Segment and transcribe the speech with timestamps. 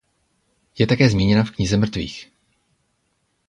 [0.77, 2.31] Je také zmíněna v "Knize mrtvých".